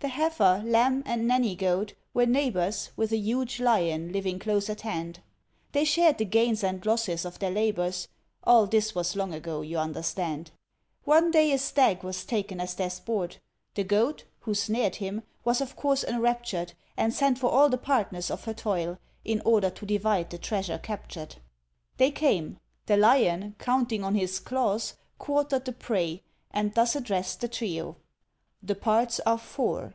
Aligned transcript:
The 0.00 0.06
Heifer, 0.10 0.62
Lamb, 0.64 1.02
and 1.06 1.26
Nanny 1.26 1.56
goat 1.56 1.94
were 2.14 2.24
neighbours, 2.24 2.92
With 2.94 3.10
a 3.10 3.16
huge 3.16 3.58
Lion 3.58 4.12
living 4.12 4.38
close 4.38 4.70
at 4.70 4.82
hand, 4.82 5.18
They 5.72 5.84
shared 5.84 6.18
the 6.18 6.24
gains 6.24 6.62
and 6.62 6.86
losses 6.86 7.24
of 7.24 7.40
their 7.40 7.50
labours 7.50 8.06
(All 8.44 8.68
this 8.68 8.94
was 8.94 9.16
long 9.16 9.34
ago, 9.34 9.60
you 9.60 9.76
understand). 9.76 10.52
One 11.02 11.32
day 11.32 11.50
a 11.50 11.58
stag 11.58 12.04
was 12.04 12.24
taken 12.24 12.60
as 12.60 12.76
their 12.76 12.90
sport; 12.90 13.40
The 13.74 13.82
Goat, 13.82 14.22
who 14.42 14.54
snared 14.54 14.94
him, 14.96 15.24
was 15.42 15.60
of 15.60 15.74
course 15.74 16.04
enraptured, 16.04 16.74
And 16.96 17.12
sent 17.12 17.36
for 17.40 17.50
all 17.50 17.68
the 17.68 17.76
partners 17.76 18.30
of 18.30 18.44
her 18.44 18.54
toil, 18.54 18.98
In 19.24 19.42
order 19.44 19.68
to 19.70 19.84
divide 19.84 20.30
the 20.30 20.38
treasure 20.38 20.78
captured. 20.78 21.34
They 21.96 22.12
came. 22.12 22.60
The 22.86 22.96
Lion, 22.96 23.56
counting 23.58 24.04
on 24.04 24.14
his 24.14 24.38
claws, 24.38 24.94
Quartered 25.18 25.64
the 25.64 25.72
prey, 25.72 26.22
and 26.52 26.72
thus 26.74 26.94
addressed 26.94 27.40
the 27.40 27.48
trio 27.48 27.96
"The 28.60 28.74
parts 28.74 29.20
are 29.20 29.38
four. 29.38 29.94